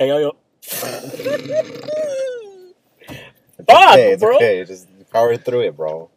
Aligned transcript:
Hey 0.00 0.08
yo 0.08 0.16
yo. 0.16 0.34
Fuck, 0.62 0.80
okay, 3.68 4.12
it's 4.12 4.22
bro. 4.22 4.36
okay. 4.36 4.64
Just 4.64 4.88
power 5.10 5.36
through 5.36 5.60
it, 5.60 5.76
bro. 5.76 6.08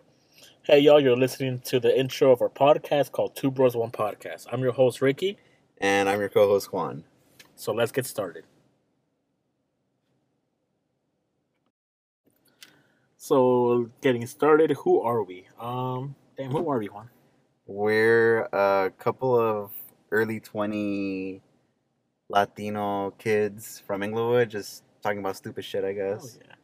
Hey 0.61 0.79
y'all, 0.79 1.01
you're 1.01 1.17
listening 1.17 1.59
to 1.65 1.81
the 1.81 1.99
intro 1.99 2.31
of 2.31 2.41
our 2.41 2.47
podcast 2.47 3.11
called 3.11 3.35
Two 3.35 3.51
Bros 3.51 3.75
One 3.75 3.91
Podcast. 3.91 4.47
I'm 4.49 4.61
your 4.61 4.71
host 4.71 5.01
Ricky. 5.01 5.37
And 5.79 6.07
I'm 6.07 6.21
your 6.21 6.29
co-host 6.29 6.71
Juan. 6.71 7.03
So 7.57 7.73
let's 7.73 7.91
get 7.91 8.05
started. 8.05 8.45
So 13.17 13.89
getting 13.99 14.25
started, 14.27 14.71
who 14.71 15.01
are 15.01 15.23
we? 15.23 15.47
Um, 15.59 16.15
damn, 16.37 16.51
who 16.51 16.69
are 16.69 16.79
we, 16.79 16.87
Juan? 16.87 17.09
We're 17.65 18.43
a 18.43 18.93
couple 18.97 19.37
of 19.37 19.71
early 20.09 20.39
20 20.39 21.41
Latino 22.33 23.11
kids 23.19 23.81
from 23.85 24.01
Inglewood, 24.01 24.49
just 24.49 24.83
talking 25.03 25.19
about 25.19 25.35
stupid 25.37 25.63
shit, 25.63 25.83
I 25.83 25.89
Oh 25.89 25.93
guess. 25.93 26.39
yeah. 26.41 26.55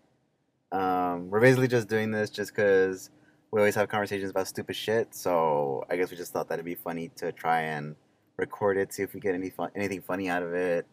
Um, 0.71 1.29
we're 1.29 1.39
basically 1.41 1.67
just 1.67 1.87
doing 1.87 2.09
this 2.11 2.29
just 2.31 2.55
because 2.55 3.11
we 3.51 3.59
always 3.59 3.75
have 3.75 3.87
conversations 3.87 4.31
about 4.31 4.47
stupid 4.47 4.75
shit. 4.75 5.13
So 5.13 5.83
I 5.89 5.95
guess 5.95 6.09
we 6.11 6.17
just 6.17 6.33
thought 6.33 6.47
that 6.49 6.55
it'd 6.55 6.65
be 6.65 6.75
funny 6.75 7.09
to 7.17 7.31
try 7.31 7.61
and 7.61 7.95
record 8.37 8.77
it, 8.77 8.91
see 8.93 9.03
if 9.03 9.13
we 9.13 9.19
get 9.19 9.35
any 9.35 9.49
fun, 9.51 9.69
anything 9.75 10.01
funny 10.01 10.27
out 10.27 10.41
of 10.41 10.53
it. 10.53 10.87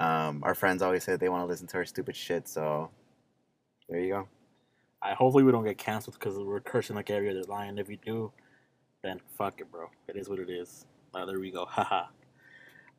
Um, 0.00 0.42
our 0.44 0.54
friends 0.54 0.82
always 0.82 1.04
say 1.04 1.16
they 1.16 1.28
want 1.28 1.42
to 1.42 1.46
listen 1.46 1.66
to 1.68 1.76
our 1.78 1.84
stupid 1.84 2.14
shit, 2.16 2.48
so 2.48 2.90
there 3.88 4.00
you 4.00 4.12
go. 4.12 4.28
I 5.00 5.14
hopefully 5.14 5.44
we 5.44 5.52
don't 5.52 5.64
get 5.64 5.78
canceled 5.78 6.18
because 6.18 6.36
we're 6.38 6.60
cursing 6.60 6.96
like 6.96 7.10
every 7.10 7.30
other 7.30 7.44
line. 7.44 7.78
If 7.78 7.86
we 7.88 7.96
do, 8.04 8.32
then 9.02 9.20
fuck 9.36 9.60
it, 9.60 9.70
bro. 9.70 9.86
It 10.08 10.16
is 10.16 10.28
what 10.28 10.38
it 10.40 10.50
is. 10.50 10.86
Uh, 11.14 11.24
there 11.24 11.38
we 11.38 11.50
go. 11.52 11.64
Haha. 11.68 12.06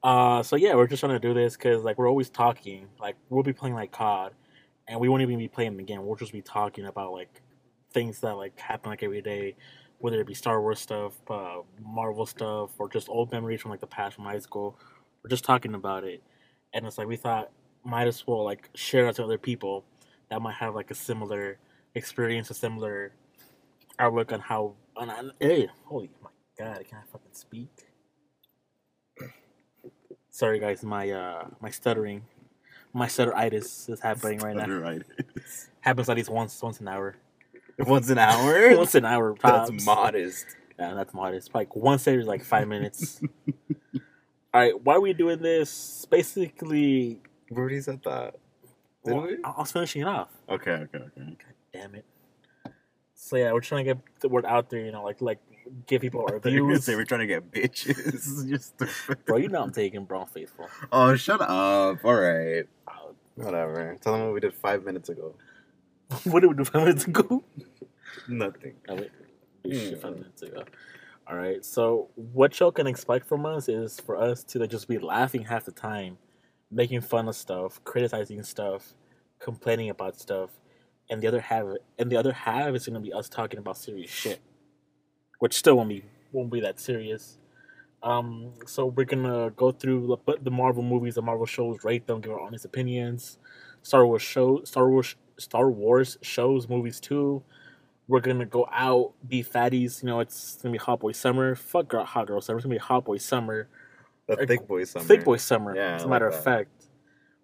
Uh, 0.03 0.41
so 0.43 0.55
yeah, 0.55 0.75
we're 0.75 0.87
just 0.87 1.01
trying 1.01 1.13
to 1.13 1.19
do 1.19 1.33
this 1.33 1.55
because 1.57 1.83
like 1.83 1.97
we're 1.97 2.09
always 2.09 2.29
talking. 2.29 2.87
Like 2.99 3.15
we'll 3.29 3.43
be 3.43 3.53
playing 3.53 3.75
like 3.75 3.91
COD, 3.91 4.33
and 4.87 4.99
we 4.99 5.09
won't 5.09 5.21
even 5.21 5.37
be 5.37 5.47
playing 5.47 5.77
the 5.77 5.83
game. 5.83 6.05
We'll 6.05 6.15
just 6.15 6.31
be 6.31 6.41
talking 6.41 6.85
about 6.85 7.11
like 7.11 7.41
things 7.93 8.19
that 8.21 8.35
like 8.35 8.57
happen 8.59 8.89
like 8.91 9.03
every 9.03 9.21
day, 9.21 9.55
whether 9.97 10.21
it 10.21 10.27
be 10.27 10.33
Star 10.33 10.61
Wars 10.61 10.79
stuff, 10.79 11.13
uh, 11.29 11.57
Marvel 11.81 12.25
stuff, 12.25 12.71
or 12.79 12.87
just 12.87 13.09
old 13.09 13.31
memories 13.31 13.61
from 13.61 13.71
like 13.71 13.81
the 13.81 13.87
past 13.87 14.15
from 14.15 14.25
high 14.25 14.39
school. 14.39 14.79
We're 15.23 15.29
just 15.29 15.43
talking 15.43 15.73
about 15.75 16.05
it, 16.05 16.23
and 16.73 16.85
it's 16.85 16.97
like 16.97 17.07
we 17.07 17.17
thought 17.17 17.51
might 17.83 18.07
as 18.07 18.25
well 18.25 18.43
like 18.45 18.69
share 18.75 19.05
that 19.05 19.15
to 19.15 19.23
other 19.23 19.37
people 19.37 19.83
that 20.29 20.41
might 20.41 20.55
have 20.55 20.75
like 20.75 20.91
a 20.91 20.95
similar 20.95 21.57
experience, 21.95 22.49
a 22.49 22.53
similar 22.53 23.11
outlook 23.99 24.31
on 24.31 24.39
how. 24.39 24.75
On, 24.95 25.31
hey, 25.39 25.69
holy 25.85 26.09
my 26.21 26.29
god, 26.57 26.79
I 26.79 26.83
can't 26.83 27.07
fucking 27.09 27.31
speak. 27.31 27.88
Sorry 30.39 30.57
guys, 30.57 30.83
my 30.85 31.11
uh 31.11 31.47
my 31.59 31.69
stuttering, 31.69 32.21
my 32.93 33.07
stutteritis 33.07 33.89
is 33.89 33.99
happening 33.99 34.39
right 34.39 34.55
now. 34.55 34.97
Happens 35.81 36.07
at 36.07 36.15
least 36.15 36.29
once 36.29 36.63
once 36.63 36.79
an 36.79 36.87
hour. 36.87 37.17
Once 37.77 38.09
an 38.09 38.17
hour? 38.29 38.77
once 38.77 38.95
an 38.95 39.03
hour. 39.03 39.35
That's 39.43 39.85
modest. 39.85 40.45
Yeah, 40.79 40.93
that's 40.93 41.13
modest. 41.13 41.53
Like 41.53 41.75
once 41.75 42.07
every 42.07 42.23
like 42.23 42.45
five 42.45 42.69
minutes. 42.69 43.19
All 44.53 44.61
right, 44.61 44.81
why 44.81 44.95
are 44.95 45.01
we 45.01 45.11
doing 45.11 45.41
this? 45.41 46.07
Basically, 46.09 47.19
We 47.51 47.57
already 47.57 47.81
said 47.81 47.99
that. 48.05 48.35
Did 49.03 49.15
well, 49.15 49.23
we? 49.23 49.37
I 49.43 49.49
I 49.49 49.59
was 49.59 49.73
finishing 49.73 50.03
it 50.03 50.07
off. 50.07 50.29
Okay, 50.47 50.71
okay, 50.71 50.99
okay. 50.99 51.35
Damn 51.73 51.95
it. 51.95 52.05
So 53.21 53.35
yeah, 53.35 53.51
we're 53.51 53.59
trying 53.59 53.85
to 53.85 53.93
get 53.95 54.03
the 54.21 54.29
word 54.29 54.45
out 54.45 54.69
there. 54.69 54.79
You 54.79 54.93
know, 54.93 55.03
like 55.03 55.19
like 55.21 55.39
give 55.87 56.01
people 56.01 56.21
our 56.21 56.27
I 56.37 56.39
thought 56.39 56.53
were 56.53 56.63
reviews. 56.63 56.87
we're 56.87 57.03
trying 57.03 57.19
to 57.19 57.27
get 57.27 57.51
bitches. 57.51 58.47
You're. 59.09 59.15
Bro, 59.25 59.37
you 59.37 59.49
know 59.49 59.61
I'm 59.61 59.71
taking 59.73 60.05
bro 60.05 60.23
faithful. 60.25 60.69
Oh, 60.91 61.15
shut 61.17 61.41
up. 61.41 61.99
All 62.05 62.15
right. 62.15 62.63
Uh, 62.87 62.91
Whatever. 63.35 63.97
Tell 64.01 64.13
them 64.13 64.23
what 64.25 64.33
we 64.33 64.39
did 64.39 64.53
five 64.53 64.85
minutes 64.85 65.09
ago. 65.09 65.35
what 66.23 66.39
did 66.39 66.47
we 66.47 66.55
do 66.55 66.63
five 66.63 66.83
minutes 66.85 67.05
ago? 67.05 67.43
Nothing. 68.27 68.75
Oh, 68.87 68.95
wait. 68.95 69.11
We 69.63 69.71
Mm. 69.71 70.01
five 70.01 70.13
minutes 70.13 70.41
ago. 70.41 70.63
All 71.27 71.35
right. 71.35 71.63
So 71.63 72.09
what 72.15 72.57
y'all 72.59 72.71
can 72.71 72.87
expect 72.87 73.27
from 73.27 73.45
us 73.45 73.67
is 73.67 73.99
for 73.99 74.15
us 74.17 74.43
to 74.45 74.59
like, 74.59 74.69
just 74.71 74.87
be 74.87 74.97
laughing 74.97 75.43
half 75.43 75.65
the 75.65 75.71
time, 75.73 76.17
making 76.71 77.01
fun 77.01 77.27
of 77.27 77.35
stuff, 77.35 77.83
criticizing 77.83 78.41
stuff, 78.43 78.93
complaining 79.39 79.89
about 79.89 80.17
stuff, 80.19 80.49
and 81.09 81.21
the 81.21 81.27
other 81.27 81.41
half, 81.41 81.65
and 81.97 82.11
the 82.11 82.17
other 82.17 82.33
half 82.33 82.73
is 82.75 82.87
gonna 82.87 82.99
be 82.99 83.13
us 83.13 83.29
talking 83.29 83.59
about 83.59 83.77
serious 83.77 84.09
shit, 84.09 84.39
which 85.39 85.53
still 85.53 85.75
won't 85.77 85.89
be 85.89 86.03
won't 86.31 86.51
be 86.51 86.59
that 86.61 86.79
serious. 86.79 87.37
Um, 88.01 88.53
so 88.65 88.85
we're 88.85 89.05
gonna 89.05 89.51
go 89.51 89.71
through 89.71 90.19
the, 90.25 90.37
the 90.41 90.51
Marvel 90.51 90.83
movies, 90.83 91.15
the 91.15 91.21
Marvel 91.21 91.45
shows, 91.45 91.83
rate 91.83 92.07
them, 92.07 92.21
give 92.21 92.31
our 92.31 92.39
honest 92.39 92.65
opinions. 92.65 93.37
Star 93.81 94.05
Wars 94.05 94.21
show, 94.21 94.63
Star 94.63 94.89
Wars, 94.89 95.15
Star 95.37 95.69
Wars 95.69 96.17
shows, 96.21 96.69
movies 96.69 96.99
too. 96.99 97.43
We're 98.07 98.21
gonna 98.21 98.45
go 98.45 98.67
out, 98.71 99.13
be 99.27 99.43
fatties. 99.43 100.01
You 100.01 100.07
know, 100.07 100.19
it's 100.19 100.57
gonna 100.61 100.71
be 100.71 100.77
hot 100.77 100.99
boy 100.99 101.11
summer. 101.11 101.55
Fuck 101.55 101.89
girl, 101.89 102.05
hot 102.05 102.27
girl 102.27 102.41
summer. 102.41 102.57
It's 102.57 102.65
gonna 102.65 102.75
be 102.75 102.79
hot 102.79 103.05
boy 103.05 103.17
summer. 103.17 103.67
The 104.27 104.37
thick 104.45 104.67
boy 104.67 104.83
summer. 104.83 105.05
Thick 105.05 105.23
boy 105.23 105.37
summer. 105.37 105.75
Yeah, 105.75 105.95
as 105.95 106.03
a 106.03 106.07
matter 106.07 106.29
like 106.29 106.37
of 106.37 106.43
fact, 106.43 106.79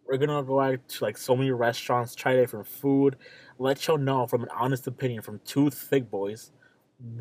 we're 0.08 0.18
gonna 0.18 0.44
go 0.44 0.60
out 0.60 0.88
to 0.88 1.04
like 1.04 1.18
so 1.18 1.36
many 1.36 1.52
restaurants, 1.52 2.16
try 2.16 2.36
different 2.36 2.68
food, 2.68 3.18
let 3.58 3.88
y'all 3.88 3.98
know 3.98 4.28
from 4.28 4.44
an 4.44 4.50
honest 4.56 4.88
opinion 4.88 5.22
from 5.22 5.40
two 5.46 5.70
thick 5.70 6.10
boys 6.10 6.52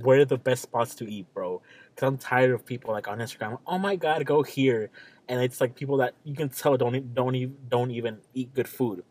where 0.03 0.25
the 0.25 0.39
best 0.39 0.63
spots 0.63 0.95
to 0.97 1.11
eat, 1.11 1.27
bro. 1.35 1.61
Cause 1.97 2.07
I'm 2.07 2.19
tired 2.19 2.51
of 2.53 2.65
people 2.65 2.93
like 2.93 3.09
on 3.09 3.19
Instagram. 3.19 3.59
Oh 3.67 3.79
my 3.79 3.97
god, 3.97 4.25
go 4.27 4.43
here, 4.43 4.91
and 5.29 5.41
it's 5.43 5.61
like 5.61 5.75
people 5.75 5.99
that 5.99 6.15
you 6.25 6.35
can 6.35 6.49
tell 6.49 6.77
don't 6.77 7.15
don't 7.15 7.35
even 7.35 7.57
don't 7.69 7.91
even 7.91 8.19
eat 8.35 8.55
good 8.55 8.69
food. 8.69 9.05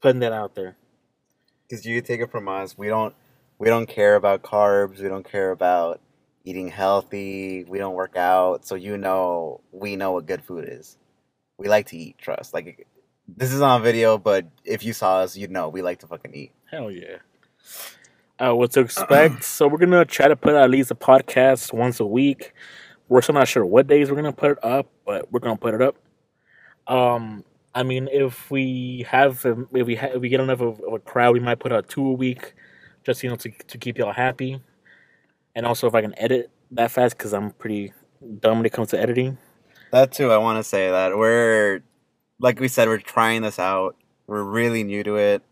Putting 0.00 0.20
that 0.20 0.32
out 0.32 0.54
there. 0.54 0.76
Because 1.68 1.84
you 1.84 2.00
take 2.00 2.20
it 2.20 2.30
from 2.30 2.48
us, 2.48 2.78
we 2.78 2.88
don't 2.88 3.14
we 3.58 3.68
don't 3.68 3.86
care 3.86 4.16
about 4.16 4.42
carbs. 4.42 5.00
We 5.00 5.08
don't 5.08 5.28
care 5.28 5.50
about 5.50 6.00
eating 6.44 6.68
healthy. 6.68 7.64
We 7.64 7.78
don't 7.78 7.94
work 7.94 8.16
out, 8.16 8.64
so 8.66 8.74
you 8.74 8.96
know 8.96 9.60
we 9.72 9.96
know 9.96 10.12
what 10.12 10.26
good 10.26 10.42
food 10.42 10.68
is. 10.68 10.96
We 11.58 11.68
like 11.68 11.86
to 11.86 11.96
eat. 11.96 12.18
Trust. 12.18 12.54
Like 12.54 12.86
this 13.28 13.52
is 13.52 13.60
on 13.60 13.82
video, 13.82 14.18
but 14.18 14.46
if 14.64 14.84
you 14.84 14.92
saw 14.92 15.18
us, 15.18 15.36
you'd 15.36 15.50
know 15.50 15.68
we 15.68 15.82
like 15.82 16.00
to 16.00 16.06
fucking 16.06 16.34
eat. 16.34 16.52
Hell 16.70 16.90
yeah. 16.90 17.18
Uh, 18.38 18.54
what 18.54 18.70
to 18.72 18.80
expect? 18.80 19.44
so 19.44 19.66
we're 19.66 19.78
gonna 19.78 20.04
try 20.04 20.28
to 20.28 20.36
put 20.36 20.54
out 20.54 20.64
at 20.64 20.70
least 20.70 20.90
a 20.90 20.94
podcast 20.94 21.72
once 21.72 22.00
a 22.00 22.06
week. 22.06 22.52
We're 23.08 23.22
still 23.22 23.34
not 23.34 23.48
sure 23.48 23.64
what 23.64 23.86
days 23.86 24.10
we're 24.10 24.16
gonna 24.16 24.32
put 24.32 24.52
it 24.52 24.64
up, 24.64 24.88
but 25.04 25.30
we're 25.32 25.40
gonna 25.40 25.56
put 25.56 25.74
it 25.74 25.82
up. 25.82 25.96
Um, 26.86 27.44
I 27.74 27.82
mean, 27.82 28.08
if 28.12 28.50
we 28.50 29.06
have, 29.08 29.44
um, 29.46 29.68
if 29.72 29.86
we 29.86 29.96
ha- 29.96 30.10
if 30.14 30.20
we 30.20 30.28
get 30.28 30.40
enough 30.40 30.60
of, 30.60 30.80
of 30.80 30.92
a 30.94 30.98
crowd, 30.98 31.34
we 31.34 31.40
might 31.40 31.58
put 31.58 31.72
out 31.72 31.88
two 31.88 32.06
a 32.06 32.12
week, 32.12 32.54
just 33.04 33.22
you 33.22 33.30
know 33.30 33.36
to 33.36 33.50
to 33.50 33.78
keep 33.78 33.98
y'all 33.98 34.12
happy. 34.12 34.60
And 35.54 35.64
also, 35.64 35.86
if 35.86 35.94
I 35.94 36.02
can 36.02 36.18
edit 36.18 36.50
that 36.72 36.90
fast, 36.90 37.16
because 37.16 37.32
I'm 37.32 37.50
pretty 37.52 37.92
dumb 38.40 38.58
when 38.58 38.66
it 38.66 38.72
comes 38.72 38.90
to 38.90 39.00
editing. 39.00 39.38
That 39.92 40.12
too, 40.12 40.30
I 40.30 40.36
want 40.36 40.58
to 40.58 40.64
say 40.64 40.90
that 40.90 41.16
we're, 41.16 41.80
like 42.38 42.60
we 42.60 42.68
said, 42.68 42.88
we're 42.88 42.98
trying 42.98 43.42
this 43.42 43.58
out. 43.58 43.96
We're 44.26 44.42
really 44.42 44.84
new 44.84 45.02
to 45.04 45.16
it, 45.16 45.42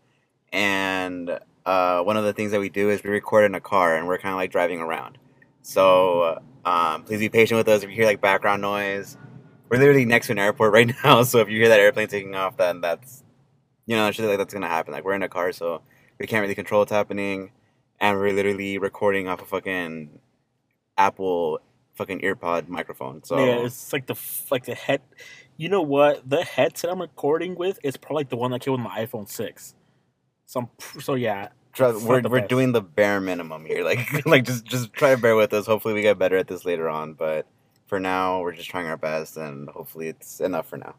and 0.51 1.39
uh, 1.65 2.01
one 2.01 2.17
of 2.17 2.23
the 2.23 2.33
things 2.33 2.51
that 2.51 2.59
we 2.59 2.69
do 2.69 2.89
is 2.89 3.03
we 3.03 3.09
record 3.09 3.45
in 3.45 3.55
a 3.55 3.61
car, 3.61 3.95
and 3.95 4.07
we're 4.07 4.17
kind 4.17 4.33
of 4.33 4.37
like 4.37 4.51
driving 4.51 4.79
around. 4.79 5.17
So 5.61 6.39
um, 6.65 7.03
please 7.03 7.19
be 7.19 7.29
patient 7.29 7.57
with 7.57 7.67
us. 7.67 7.83
If 7.83 7.89
you 7.89 7.95
hear 7.95 8.05
like 8.05 8.21
background 8.21 8.61
noise, 8.61 9.17
we're 9.69 9.79
literally 9.79 10.05
next 10.05 10.27
to 10.27 10.33
an 10.33 10.39
airport 10.39 10.73
right 10.73 10.91
now. 11.03 11.23
So 11.23 11.39
if 11.39 11.49
you 11.49 11.59
hear 11.59 11.69
that 11.69 11.79
airplane 11.79 12.07
taking 12.07 12.35
off, 12.35 12.57
then 12.57 12.81
that's, 12.81 13.23
you 13.85 13.95
know, 13.95 14.11
shit 14.11 14.25
like 14.25 14.37
that's 14.37 14.53
gonna 14.53 14.67
happen. 14.67 14.93
Like 14.93 15.03
we're 15.05 15.13
in 15.13 15.23
a 15.23 15.29
car, 15.29 15.51
so 15.51 15.81
we 16.19 16.27
can't 16.27 16.41
really 16.41 16.55
control 16.55 16.81
what's 16.81 16.91
happening, 16.91 17.51
and 17.99 18.17
we're 18.17 18.33
literally 18.33 18.77
recording 18.77 19.27
off 19.27 19.41
a 19.41 19.45
fucking 19.45 20.19
Apple 20.97 21.59
fucking 21.95 22.21
earpod 22.21 22.67
microphone. 22.67 23.23
So 23.23 23.37
Yeah, 23.43 23.65
it's 23.65 23.91
like 23.93 24.07
the 24.07 24.15
like 24.51 24.65
the 24.65 24.75
head. 24.75 25.01
You 25.57 25.69
know 25.69 25.81
what? 25.81 26.29
The 26.29 26.43
headset 26.43 26.91
I'm 26.91 27.01
recording 27.01 27.55
with 27.55 27.79
is 27.83 27.97
probably 27.97 28.21
like 28.21 28.29
the 28.29 28.37
one 28.37 28.51
that 28.51 28.61
came 28.61 28.73
with 28.73 28.81
my 28.81 29.05
iPhone 29.05 29.29
six. 29.29 29.73
So 30.45 30.61
I'm, 30.61 31.01
so 31.01 31.15
yeah, 31.15 31.49
Trust, 31.73 32.05
we're 32.05 32.21
we're 32.21 32.41
best. 32.41 32.49
doing 32.49 32.71
the 32.71 32.81
bare 32.81 33.19
minimum 33.21 33.65
here. 33.65 33.83
Like 33.83 33.99
like 34.25 34.45
just 34.45 34.65
just 34.65 34.93
try 34.93 35.15
to 35.15 35.21
bear 35.21 35.35
with 35.35 35.53
us. 35.53 35.65
Hopefully 35.65 35.93
we 35.93 36.01
get 36.01 36.17
better 36.19 36.37
at 36.37 36.47
this 36.47 36.65
later 36.65 36.89
on. 36.89 37.13
But 37.13 37.47
for 37.87 37.99
now, 37.99 38.41
we're 38.41 38.53
just 38.53 38.69
trying 38.69 38.87
our 38.87 38.97
best, 38.97 39.37
and 39.37 39.69
hopefully 39.69 40.07
it's 40.09 40.39
enough 40.41 40.67
for 40.67 40.77
now. 40.77 40.95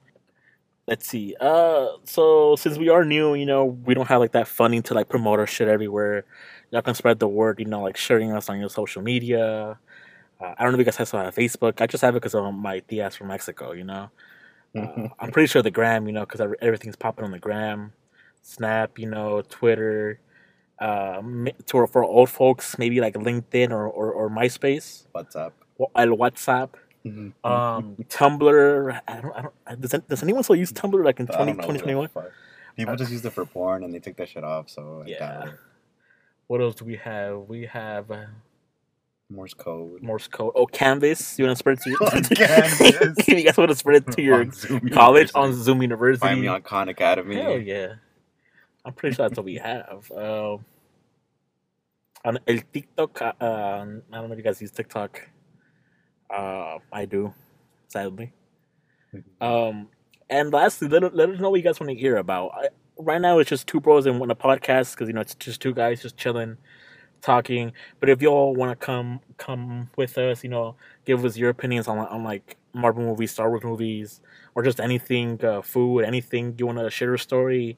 let's 0.87 1.08
see. 1.08 1.34
Uh, 1.40 1.88
so 2.04 2.56
since 2.56 2.78
we 2.78 2.88
are 2.88 3.04
new, 3.04 3.34
you 3.34 3.46
know, 3.46 3.64
we 3.64 3.94
don't 3.94 4.06
have 4.08 4.20
like 4.20 4.32
that 4.32 4.49
funding 4.49 4.82
to 4.84 4.94
like 4.94 5.08
promote 5.08 5.38
our 5.40 5.46
shit 5.46 5.69
everywhere. 5.69 6.25
Y'all 6.70 6.82
can 6.82 6.94
spread 6.94 7.19
the 7.19 7.28
word, 7.28 7.58
you 7.58 7.66
know, 7.66 7.82
like 7.82 7.96
sharing 7.96 8.32
us 8.32 8.49
on 8.49 8.60
your 8.60 8.69
social 8.70 9.02
media. 9.02 9.78
Uh, 10.41 10.55
I 10.56 10.62
don't 10.65 10.73
know 10.73 10.77
if 10.77 10.81
you 10.81 10.85
guys 10.85 10.97
have 10.97 11.15
on 11.15 11.33
Facebook. 11.33 11.81
I 11.81 11.87
just 11.87 12.03
have 12.03 12.15
it 12.15 12.21
because 12.21 12.35
of 12.35 12.53
my 12.55 12.81
tias 12.81 13.17
from 13.17 13.29
Mexico. 13.29 13.73
You 13.73 13.85
know, 13.85 14.11
uh, 14.77 15.09
I'm 15.19 15.31
pretty 15.31 15.47
sure 15.47 15.62
the 15.62 15.71
gram, 15.71 16.06
you 16.06 16.12
know, 16.12 16.27
because 16.27 16.41
everything's 16.61 16.97
popping 16.97 17.25
on 17.25 17.31
the 17.31 17.38
gram, 17.38 17.93
Snap, 18.43 18.99
you 18.99 19.09
know, 19.09 19.43
Twitter. 19.43 20.21
Uh, 20.79 21.23
to 21.65 21.87
for 21.87 22.05
old 22.05 22.29
folks, 22.29 22.79
maybe 22.79 23.00
like 23.00 23.15
LinkedIn 23.15 23.71
or, 23.71 23.87
or, 23.88 24.12
or 24.12 24.29
MySpace, 24.29 25.06
What's 25.12 25.35
up? 25.35 25.55
Wa- 25.79 25.88
el 25.97 26.09
WhatsApp. 26.09 26.69
Um, 27.06 27.97
Tumblr. 28.09 29.00
I 29.09 29.21
don't. 29.21 29.33
I 29.37 29.43
don't. 29.43 29.81
Does, 29.81 29.94
does 30.06 30.23
anyone 30.23 30.43
still 30.43 30.56
use 30.56 30.73
Tumblr 30.73 31.03
like 31.03 31.19
in 31.21 31.31
I 31.31 31.37
20, 31.37 31.53
don't 31.53 31.56
know 31.61 31.67
what 31.67 31.73
the 31.73 31.79
2021? 31.79 32.09
fuck. 32.09 32.33
People 32.77 32.97
just 32.97 33.11
used 33.11 33.25
it 33.25 33.31
for 33.31 33.47
porn 33.47 33.85
and 33.85 33.94
they 33.94 34.00
took 34.00 34.17
that 34.17 34.29
shit 34.29 34.44
off. 34.44 34.69
So 34.69 35.03
Yeah. 35.06 35.53
What 36.47 36.61
else 36.61 36.75
do 36.75 36.85
we 36.85 36.97
have? 36.97 37.38
We 37.49 37.65
have 37.67 38.11
uh, 38.11 38.27
Morse 39.28 39.55
code. 39.55 40.02
Morse 40.02 40.28
code. 40.28 40.52
Oh, 40.55 40.67
Canvas. 40.67 41.38
You 41.38 41.46
want 41.46 41.56
to 41.56 41.58
spread 41.58 41.78
it 41.78 41.82
to 41.82 41.90
your? 41.90 42.02
On 42.05 42.23
Canvas. 42.23 43.28
you 43.28 43.43
guys 43.43 43.56
want 43.56 43.70
to 43.70 43.76
spread 43.76 43.96
it 43.96 44.12
to 44.12 44.23
your 44.23 44.40
On 44.43 44.88
college 44.90 45.31
on 45.34 45.52
Zoom 45.52 45.82
University? 45.82 46.26
Find 46.26 46.40
me 46.40 46.46
on 46.46 46.62
Khan 46.62 46.88
Academy. 46.88 47.37
Hell 47.37 47.58
yeah. 47.58 47.94
I'm 48.84 48.93
pretty 48.93 49.17
sure 49.17 49.28
that's 49.28 49.37
what 49.37 49.44
we 49.44 49.55
have. 49.62 50.11
Um, 50.12 50.64
on 52.25 52.38
El 52.46 52.58
TikTok, 52.73 53.20
uh, 53.23 53.32
um, 53.44 54.02
I 54.12 54.17
don't 54.17 54.28
know 54.28 54.32
if 54.32 54.38
you 54.38 54.44
guys 54.44 54.61
use 54.61 54.70
TikTok. 54.70 55.28
Uh, 56.31 56.78
I 56.93 57.05
do, 57.05 57.34
sadly. 57.88 58.32
Um, 59.40 59.88
and 60.31 60.52
lastly, 60.52 60.88
let, 60.88 61.14
let 61.14 61.31
us 61.31 61.40
know 61.40 61.50
what 61.50 61.56
you 61.56 61.62
guys 61.62 61.78
want 61.81 61.90
to 61.90 61.96
hear 61.96 62.17
about. 62.17 62.50
I, 62.55 62.69
right 62.99 63.20
now, 63.20 63.38
it's 63.38 63.50
just 63.50 63.67
two 63.67 63.81
bros 63.81 64.06
and 64.06 64.19
one 64.20 64.31
a 64.31 64.37
podcast 64.37 64.93
because 64.93 65.08
you 65.08 65.14
know 65.14 65.20
it's 65.20 65.34
just 65.34 65.61
two 65.61 65.73
guys 65.75 66.02
just 66.02 66.17
chilling, 66.17 66.56
talking. 67.26 67.73
But 68.00 68.08
if 68.08 68.23
y'all 68.23 68.55
want 68.55 68.78
to 68.78 68.87
come 68.87 69.20
come 69.38 69.90
with 69.96 70.17
us, 70.19 70.44
you 70.44 70.50
know, 70.50 70.76
give 71.05 71.25
us 71.25 71.37
your 71.37 71.50
opinions 71.50 71.88
on 71.88 71.99
on 71.99 72.25
like 72.25 72.56
Marvel 72.73 73.05
movies, 73.05 73.32
Star 73.32 73.50
Wars 73.50 73.64
movies, 73.64 74.20
or 74.55 74.62
just 74.62 74.81
anything, 74.81 75.44
uh, 75.44 75.62
food, 75.62 76.02
anything 76.05 76.55
you 76.58 76.67
want 76.67 76.78
to 76.78 76.90
share 76.90 77.14
a 77.14 77.19
story, 77.19 77.76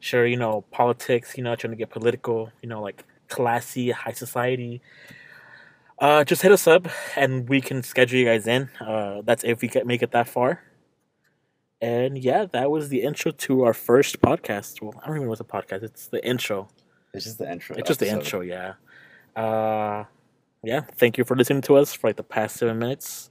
share 0.00 0.26
you 0.26 0.36
know 0.36 0.62
politics, 0.70 1.36
you 1.36 1.44
know, 1.44 1.56
trying 1.56 1.72
to 1.72 1.76
get 1.76 1.90
political, 1.90 2.50
you 2.62 2.68
know, 2.68 2.82
like 2.82 3.04
classy, 3.28 3.90
high 3.90 4.12
society. 4.12 4.82
Uh, 5.98 6.24
just 6.24 6.42
hit 6.42 6.52
us 6.52 6.66
up 6.66 6.88
and 7.16 7.48
we 7.48 7.60
can 7.60 7.82
schedule 7.82 8.18
you 8.18 8.24
guys 8.24 8.46
in. 8.46 8.70
Uh, 8.80 9.20
that's 9.24 9.44
if 9.44 9.60
we 9.60 9.68
can 9.68 9.86
make 9.86 10.02
it 10.02 10.12
that 10.12 10.28
far. 10.28 10.62
And 11.82 12.18
yeah, 12.18 12.44
that 12.52 12.70
was 12.70 12.88
the 12.88 13.02
intro 13.02 13.32
to 13.32 13.62
our 13.64 13.74
first 13.74 14.20
podcast. 14.20 14.82
Well, 14.82 14.94
I 15.02 15.06
don't 15.06 15.16
even 15.16 15.24
know 15.26 15.30
what's 15.30 15.40
a 15.40 15.44
podcast. 15.44 15.82
It's 15.82 16.06
the 16.08 16.24
intro. 16.26 16.68
It's 17.12 17.24
just 17.24 17.38
the 17.38 17.50
intro. 17.50 17.76
It's 17.76 17.88
just 17.88 18.00
the 18.00 18.08
intro, 18.08 18.40
yeah. 18.40 18.74
Uh, 19.34 20.04
yeah. 20.62 20.82
Thank 20.96 21.18
you 21.18 21.24
for 21.24 21.36
listening 21.36 21.62
to 21.62 21.76
us 21.76 21.92
for 21.94 22.08
like 22.08 22.16
the 22.16 22.22
past 22.22 22.56
seven 22.56 22.78
minutes. 22.78 23.30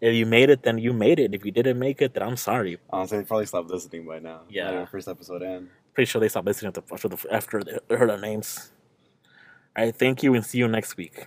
If 0.00 0.14
you 0.14 0.26
made 0.26 0.50
it, 0.50 0.62
then 0.62 0.78
you 0.78 0.92
made 0.92 1.18
it. 1.18 1.34
If 1.34 1.44
you 1.44 1.50
didn't 1.50 1.78
make 1.78 2.02
it, 2.02 2.14
then 2.14 2.22
I'm 2.22 2.36
sorry. 2.36 2.78
Honestly, 2.90 3.18
they 3.18 3.24
probably 3.24 3.46
stopped 3.46 3.70
listening 3.70 4.06
by 4.06 4.18
now. 4.18 4.42
Yeah. 4.48 4.72
Even 4.72 4.86
first 4.86 5.08
episode 5.08 5.42
in. 5.42 5.70
Pretty 5.94 6.06
sure 6.06 6.20
they 6.20 6.28
stopped 6.28 6.46
listening 6.46 6.74
after 6.92 7.08
the, 7.08 7.26
after 7.32 7.62
they 7.64 7.96
heard 7.96 8.10
our 8.10 8.18
names. 8.20 8.72
All 9.76 9.84
right. 9.84 9.96
Thank 9.96 10.22
you, 10.22 10.34
and 10.34 10.44
see 10.44 10.58
you 10.58 10.68
next 10.68 10.96
week. 10.96 11.26